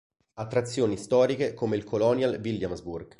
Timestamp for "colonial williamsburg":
1.83-3.07